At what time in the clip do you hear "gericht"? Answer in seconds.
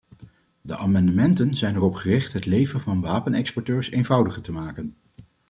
1.95-2.33